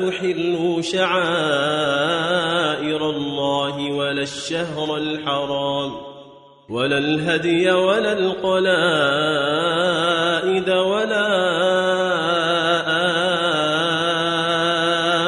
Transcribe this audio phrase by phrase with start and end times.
[0.00, 1.10] تحلوا شعائر
[3.10, 5.92] الله ولا الشهر الحرام
[6.70, 8.70] ولا الهدي ولا القلائد
[10.70, 11.26] ولا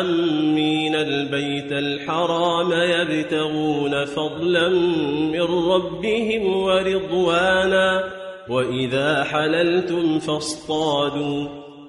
[0.01, 4.69] آمين البيت الحرام يبتغون فضلا
[5.33, 8.05] من ربهم ورضوانا
[8.49, 11.62] وإذا حللتم فاصطادوا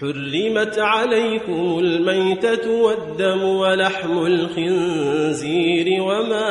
[0.00, 6.48] حرمت عليكم الميتة والدم ولحم الخنزير وما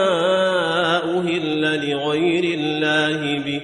[1.17, 3.61] أهل لغير الله به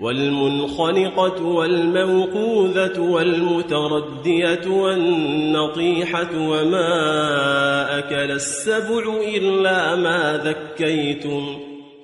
[0.00, 9.02] والمنخنقة والموقوذة والمتردية والنطيحة وما أكل السبع
[9.36, 11.73] إلا ما ذكيتم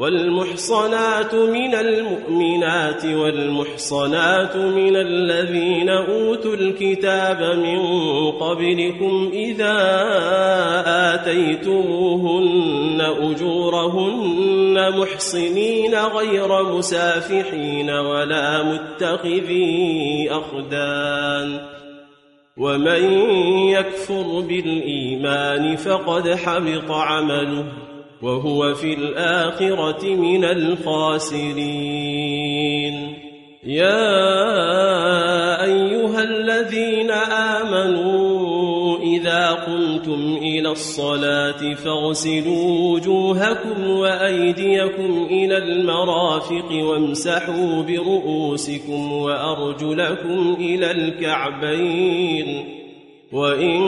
[0.00, 7.80] والمحصنات من المؤمنات والمحصنات من الذين أوتوا الكتاب من
[8.30, 9.76] قبلكم إذا
[11.14, 21.60] آتيتموهن أجورهن محصنين غير مسافحين ولا متخذي أخدان
[22.56, 23.02] ومن
[23.68, 27.89] يكفر بالإيمان فقد حبط عمله
[28.22, 31.60] وهو في الآخرة من الخاسرين.
[33.66, 34.20] يا
[35.64, 50.56] أيها الذين آمنوا إذا قمتم إلى الصلاة فاغسلوا وجوهكم وأيديكم إلى المرافق وامسحوا برؤوسكم وأرجلكم
[50.60, 52.79] إلى الكعبين.
[53.32, 53.78] وإن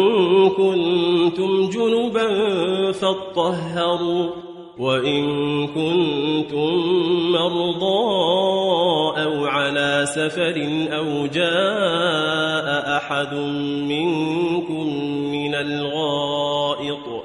[0.49, 4.31] كنتم جنبا فاطهروا
[4.79, 5.23] وإن
[5.67, 6.71] كنتم
[7.33, 8.23] مرضى
[9.23, 13.35] أو على سفر أو جاء أحد
[13.89, 14.87] منكم
[15.33, 17.23] من الغائط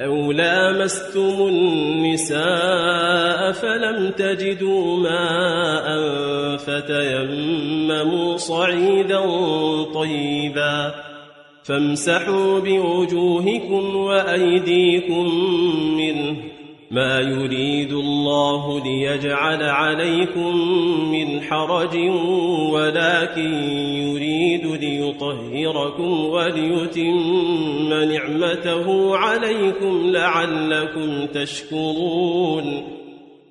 [0.00, 5.86] أو لامستم النساء فلم تجدوا ماء
[6.56, 9.20] فتيمموا صعيدا
[9.94, 11.09] طيبا
[11.64, 15.34] فامسحوا بوجوهكم وأيديكم
[15.96, 16.36] منه
[16.90, 20.56] ما يريد الله ليجعل عليكم
[21.12, 21.96] من حرج
[22.72, 23.54] ولكن
[23.94, 32.99] يريد ليطهركم وليتم نعمته عليكم لعلكم تشكرون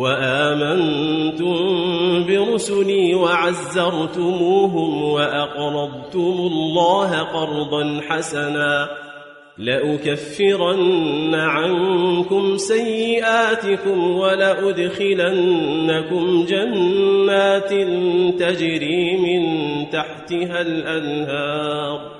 [0.00, 1.56] وآمنتم
[2.26, 8.88] برسلي وعزرتموهم وأقرضتم الله قرضا حسنا
[9.58, 15.34] لأكفرن عنكم سيئاتكم ولأدخلنكم
[16.44, 17.70] جنات
[18.40, 19.42] تجري من
[19.90, 22.19] تحتها الأنهار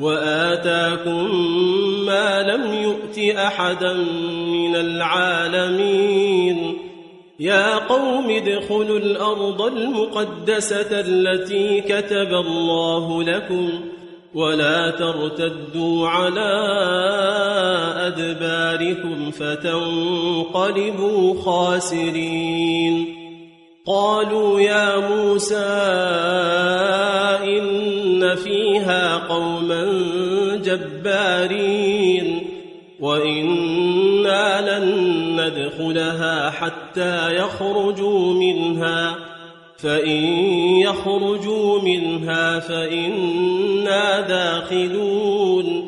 [0.00, 1.34] وآتاكم
[2.06, 3.92] ما لم يؤت أحدا
[4.52, 6.78] من العالمين.
[7.40, 13.70] يا قوم ادخلوا الأرض المقدسة التي كتب الله لكم
[14.34, 16.52] ولا ترتدوا على
[18.06, 23.14] أدباركم فتنقلبوا خاسرين.
[23.86, 25.56] قالوا يا موسى
[27.44, 29.57] إن فيها قوما
[31.08, 32.40] جبارين
[33.00, 34.86] وإنا لن
[35.40, 39.16] ندخلها حتى يخرجوا منها
[39.78, 40.24] فإن
[40.78, 45.87] يخرجوا منها فإنا داخلون.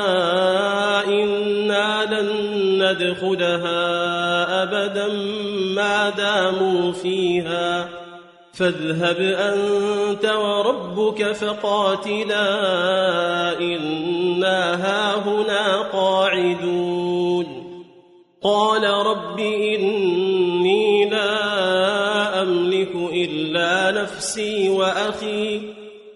[2.93, 5.07] لن ندخلها أبدا
[5.75, 7.89] ما داموا فيها.
[8.53, 12.49] فاذهب أنت وربك فقاتلا
[13.59, 17.45] إنا هاهنا قاعدون.
[18.43, 25.61] قال رب إني لا أملك إلا نفسي وأخي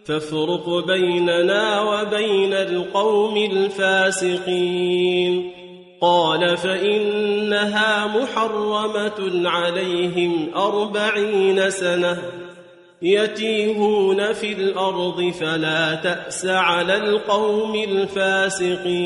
[0.05, 5.51] فافرق بيننا وبين القوم الفاسقين.
[6.05, 12.17] قال فإنها محرمة عليهم أربعين سنة
[13.01, 19.05] يتيهون في الأرض فلا تأس على القوم الفاسقين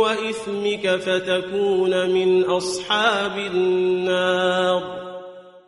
[0.00, 5.00] وإثمك فتكون من أصحاب النار.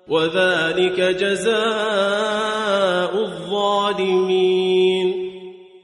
[0.08, 1.62] وذلك جزاء
[3.22, 5.32] الظالمين.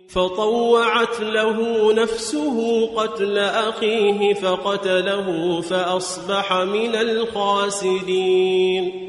[0.09, 9.08] فطوعت له نفسه قتل أخيه فقتله فأصبح من الخاسرين.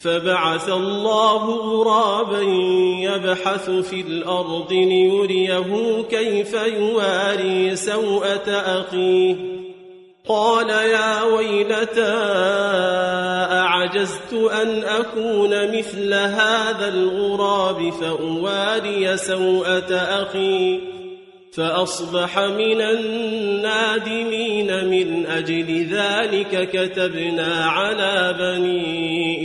[0.00, 2.42] فبعث الله غرابا
[3.02, 9.36] يبحث في الأرض ليريه كيف يواري سوءة أخيه.
[10.28, 12.14] قال يا ويلتى
[13.52, 20.80] أعجزت أن أكون مثل هذا الغراب فأواري سوءة أخي.
[21.52, 29.37] فأصبح من النادمين من أجل ذلك كتبنا على بني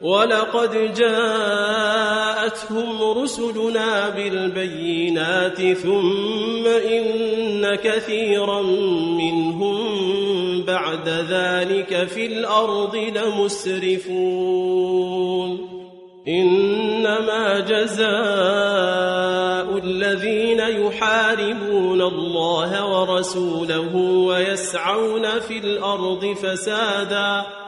[0.00, 8.62] ولقد جاءتهم رسلنا بالبينات ثم إن كثيرا
[9.18, 9.78] منهم
[10.62, 14.08] بعد ذلك في الأرض لمسرفون.
[16.28, 18.08] إنما جزاء
[19.78, 27.67] الذين يحاربون الله ورسوله ويسعون في الأرض فساداً.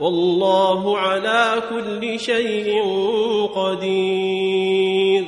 [0.00, 2.82] والله على كل شيء
[3.54, 5.24] قدير.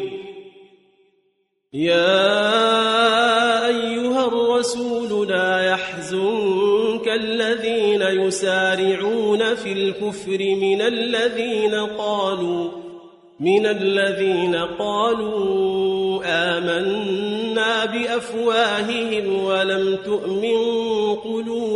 [1.73, 12.87] يا أيها الرسول لا يحزنك الذين يسارعون في الكفر من الذين قالوا
[13.41, 20.59] من الذين قالوا آمنا بأفواههم ولم تؤمن
[21.15, 21.76] قلوبهم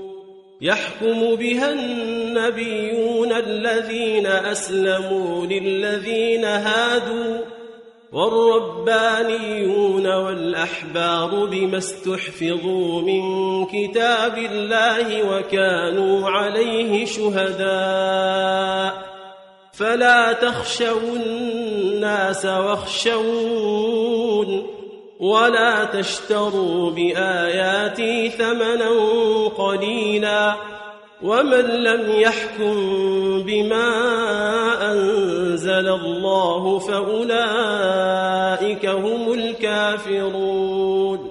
[0.61, 7.37] يحكم بها النبيون الذين أسلموا للذين هادوا
[8.11, 13.21] والربانيون والأحبار بما استحفظوا من
[13.65, 18.93] كتاب الله وكانوا عليه شهداء.
[19.73, 23.71] فلا تخشوا الناس واخشون.
[25.21, 28.89] ولا تشتروا بآياتي ثمنا
[29.57, 30.55] قليلا
[31.23, 32.75] ومن لم يحكم
[33.43, 33.91] بما
[34.91, 38.05] أنزل الله فأولئك
[38.85, 41.30] هم الكافرون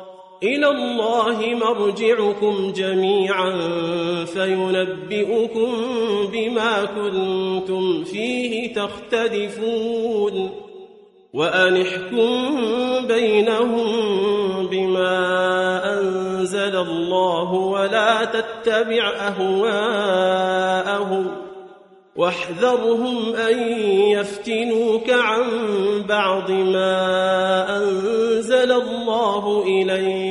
[0.43, 3.51] إلى الله مرجعكم جميعا
[4.25, 5.71] فينبئكم
[6.33, 10.51] بما كنتم فيه تختلفون.
[11.33, 12.57] وأنحكم
[13.07, 13.87] بينهم
[14.67, 15.19] بما
[15.93, 20.71] أنزل الله ولا تتبع أهواءهم
[22.15, 23.59] واحذرهم أن
[24.11, 25.43] يفتنوك عن
[26.09, 30.30] بعض ما أنزل الله إليك.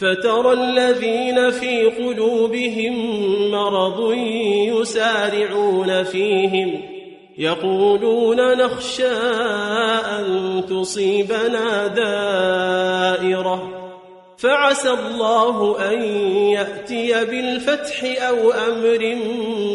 [0.00, 2.94] فترى الذين في قلوبهم
[3.50, 4.12] مرض
[4.80, 6.82] يسارعون فيهم
[7.38, 9.12] يقولون نخشى
[10.18, 13.80] أن تصيبنا دائرة
[14.38, 16.02] فعسى الله أن
[16.52, 19.14] يأتي بالفتح أو أمر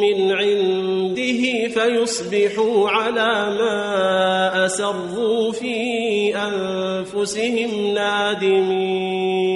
[0.02, 9.56] من عنده فيصبحوا على ما أسروا في أنفسهم نادمين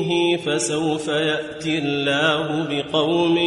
[0.00, 3.38] دينه فسوف يأتي الله بقوم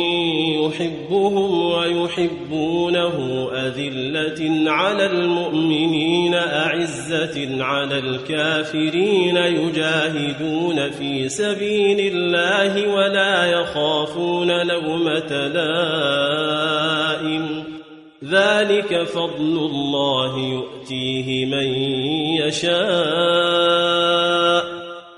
[0.65, 15.47] يحبهم ويحبونه أذلة على المؤمنين أعزة على الكافرين يجاهدون في سبيل الله ولا يخافون لومة
[15.47, 16.89] لائم.
[18.25, 21.73] ذلك فضل الله يؤتيه من
[22.47, 23.68] يشاء.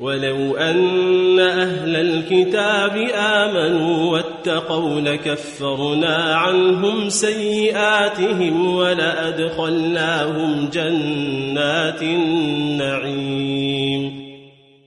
[0.00, 13.50] ولو أن أهل الكتاب آمنوا واتقوا لكفرنا عنهم سيئاتهم ولأدخلناهم جنات النعيم.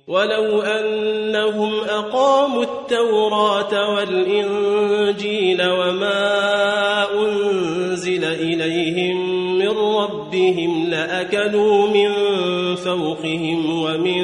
[0.07, 6.23] ولو أنهم أقاموا التوراة والإنجيل وما
[7.19, 12.09] أنزل إليهم من ربهم لأكلوا من
[12.75, 14.23] فوقهم ومن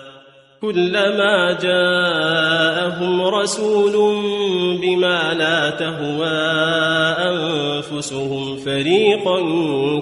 [0.61, 3.93] كلما جاءهم رسول
[4.81, 6.27] بما لا تهوى
[7.29, 9.39] أنفسهم فريقا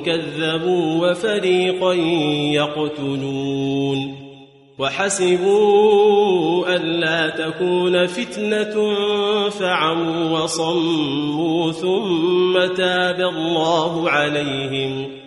[0.06, 1.94] كذبوا وفريقا
[2.54, 4.16] يقتلون
[4.80, 8.96] وحسبوا ألا تكون فتنة
[9.50, 15.19] فعموا وصموا ثم تاب الله عليهم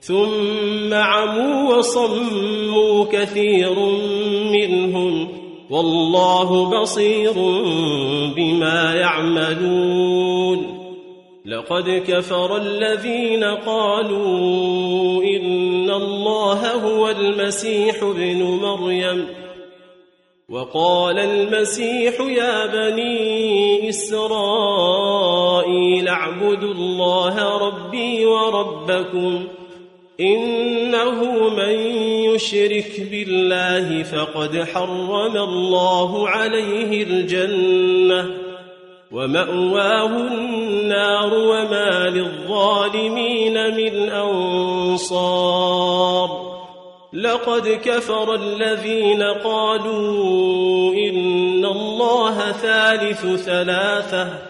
[0.00, 3.74] ثم عموا وصموا كثير
[4.52, 5.28] منهم
[5.70, 7.32] والله بصير
[8.36, 10.80] بما يعملون
[11.46, 19.26] لقد كفر الذين قالوا إن الله هو المسيح ابن مريم
[20.48, 25.28] وقال المسيح يا بني إسرائيل
[26.08, 29.44] اعبدوا الله ربي وربكم
[30.20, 31.78] إنه من
[32.34, 38.30] يشرك بالله فقد حرم الله عليه الجنة
[39.12, 45.40] ومأواه النار وما للظالمين من أنصار
[47.12, 54.49] لقد كفر الذين قالوا إن الله ثالث ثلاثة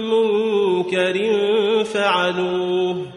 [0.81, 3.07] منكر فعلوه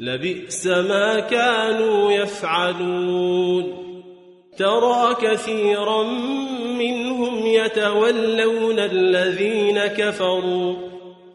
[0.00, 3.80] لبئس ما كانوا يفعلون
[4.58, 6.02] ترى كثيرا
[6.78, 10.74] منهم يتولون الذين كفروا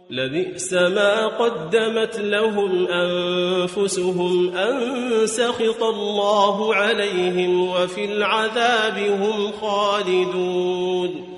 [0.09, 11.34] لبئس ما قدمت لهم أنفسهم أن سخط الله عليهم وفي العذاب هم خالدون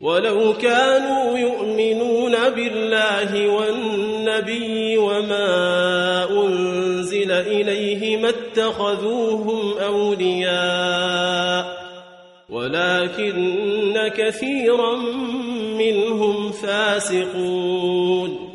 [0.00, 11.66] ولو كانوا يؤمنون بالله والنبي وما أنزل إليه ما اتخذوهم أولياء
[12.50, 14.96] ولكن كثيرا
[15.78, 18.46] منهم فاسقون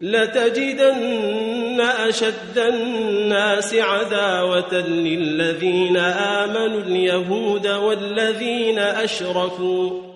[0.00, 10.15] لتجدن أشد الناس عداوة للذين آمنوا اليهود والذين أشركوا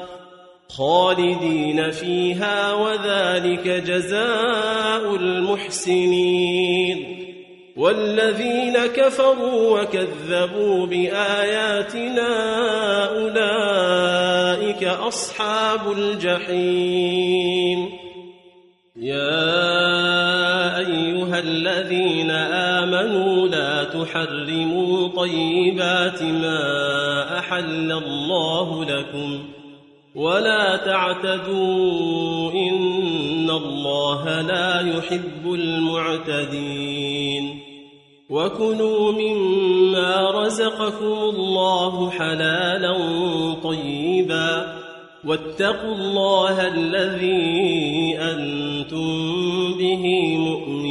[0.77, 7.17] خالدين فيها وذلك جزاء المحسنين
[7.77, 12.29] والذين كفروا وكذبوا بآياتنا
[13.17, 17.89] أولئك أصحاب الجحيم.
[18.95, 29.43] يا أيها الذين آمنوا لا تحرموا طيبات ما أحل الله لكم
[30.15, 37.11] ولا تعتدوا إن الله لا يحب المعتدين
[38.29, 42.97] وكلوا مما رزقكم الله حلالا
[43.63, 44.81] طيبا
[45.25, 49.07] واتقوا الله الذي أنتم
[49.77, 50.90] به مؤمنون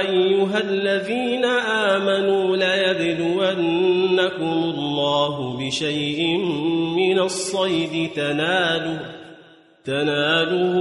[0.00, 6.36] أيها الذين آمنوا ليبلونكم الله بشيء
[6.96, 9.00] من الصيد تناله
[9.84, 10.74] تناله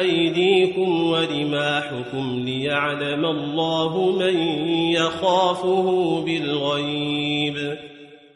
[0.00, 4.36] أيديكم ورماحكم ليعلم الله من
[4.92, 7.76] يخافه بالغيب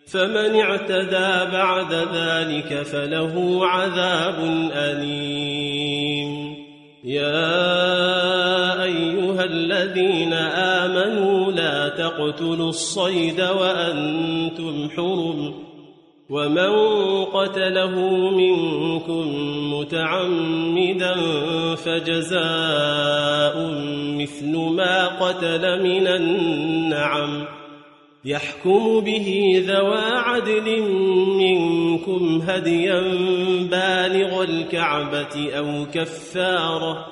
[0.06, 4.34] فمن اعتدى بعد ذلك فله عذاب
[4.74, 6.56] أليم
[7.04, 7.71] يا
[9.96, 15.54] الذين آمنوا لا تقتلوا الصيد وأنتم حرم
[16.30, 16.70] ومن
[17.24, 17.90] قتله
[18.30, 19.24] منكم
[19.74, 21.14] متعمدا
[21.74, 23.56] فجزاء
[24.20, 27.44] مثل ما قتل من النعم
[28.24, 30.82] يحكم به ذوى عدل
[31.38, 33.00] منكم هديا
[33.70, 37.11] بالغ الكعبة أو كفارة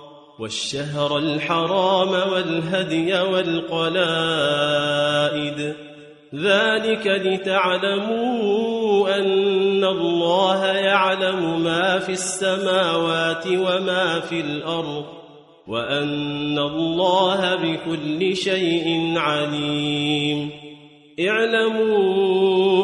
[0.39, 4.01] والشهر الحرام والهدي والقلائد.
[6.35, 15.05] ذلك لتعلموا أن الله يعلم ما في السماوات وما في الأرض
[15.67, 20.49] وأن الله بكل شيء عليم.
[21.19, 22.83] اعلموا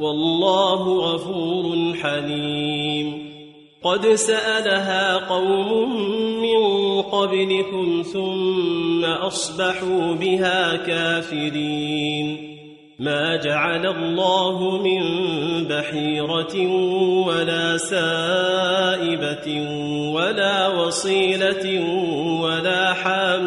[0.00, 3.28] والله غفور حليم.
[3.84, 5.92] قد سألها قوم
[6.42, 12.48] من قبلكم ثم أصبحوا بها كافرين.
[12.98, 15.02] ما جعل الله من
[15.64, 16.56] بحيرة
[17.26, 19.46] ولا سائبة
[20.12, 21.80] ولا وصيلة
[22.42, 23.46] ولا حام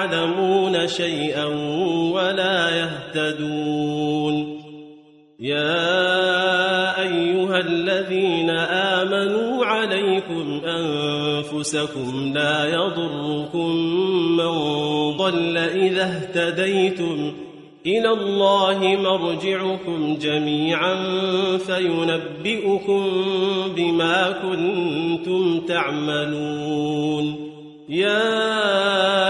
[0.00, 1.44] يعلمون شيئا
[2.14, 4.60] ولا يهتدون.
[5.40, 8.50] يا أيها الذين
[9.00, 13.76] آمنوا عليكم أنفسكم لا يضركم
[14.36, 14.52] من
[15.16, 17.32] ضل إذا اهتديتم
[17.86, 20.94] إلى الله مرجعكم جميعا
[21.58, 23.04] فينبئكم
[23.76, 27.50] بما كنتم تعملون.
[27.88, 29.29] يا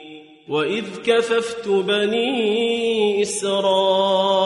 [0.51, 4.43] وإذ كففت بني إسرائيل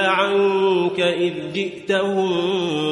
[0.00, 2.30] عنك إذ جئتهم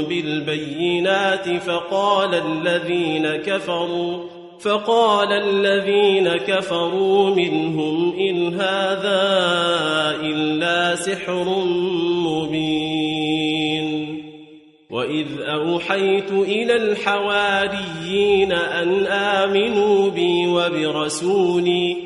[0.04, 4.22] بالبينات فقال الذين كفروا
[4.60, 9.26] فقال الذين كفروا منهم إن هذا
[10.20, 11.44] إلا سحر
[12.26, 13.46] مبين
[14.90, 22.05] وإذ أوحيت إلى الحواريين أن آمنوا بي وبرسولي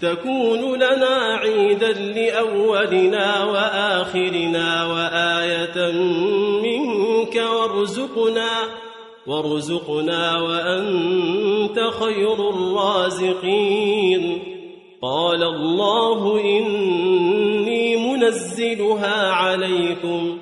[0.00, 5.92] تكون لنا عيدا لأولنا وآخرنا وآية
[6.62, 8.50] منك وارزقنا
[9.26, 14.38] وارزقنا وأنت خير الرازقين.
[15.02, 20.38] قال الله إني منزلها عليكم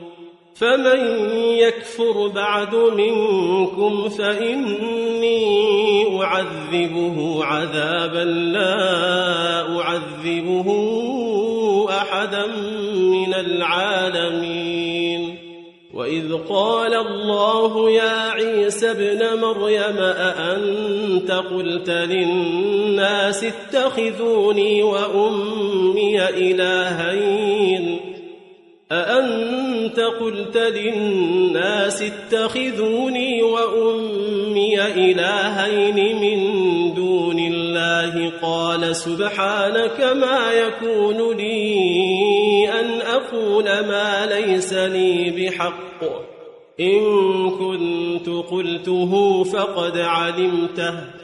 [0.55, 1.01] فمن
[1.59, 5.94] يكفر بعد منكم فإني
[6.25, 10.69] أعذبه عذابا لا أعذبه
[11.91, 12.47] أحدا
[12.97, 15.39] من العالمين.
[15.95, 28.14] وإذ قال الله يا عيسى ابن مريم أأنت قلت للناس اتخذوني وأمي إلهين؟
[28.95, 36.39] أأنت قلت للناس اتخذوني وأمي إلهين من
[36.95, 46.05] دون الله؟ قال سبحانك ما يكون لي أن أقول ما ليس لي بحق.
[46.81, 47.01] إن
[47.51, 51.24] كنت قلته فقد علمته.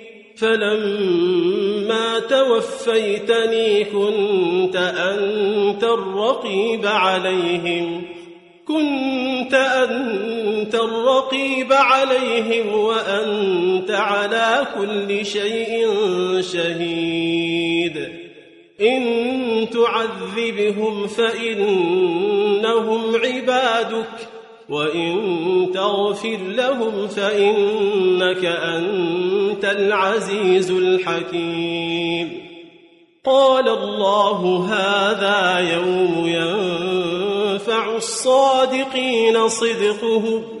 [0.41, 8.01] فلما توفيتني كنت أنت الرقيب عليهم.
[8.67, 15.87] كنت أنت الرقيب عليهم وأنت على كل شيء
[16.41, 18.09] شهيد.
[18.81, 24.30] إن تعذبهم فإنهم عبادك.
[24.71, 32.41] وإن تغفر لهم فإنك أنت العزيز الحكيم
[33.25, 40.60] قال الله هذا يوم ينفع الصادقين صدقهم